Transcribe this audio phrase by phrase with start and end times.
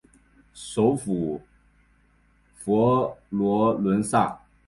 [0.55, 1.41] 首府
[2.55, 4.41] 佛罗伦萨。